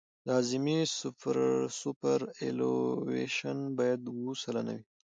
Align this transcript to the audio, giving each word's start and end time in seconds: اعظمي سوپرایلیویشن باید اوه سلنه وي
اعظمي 0.33 0.79
سوپرایلیویشن 1.79 3.57
باید 3.77 3.99
اوه 4.09 4.33
سلنه 4.43 4.73
وي 4.77 4.83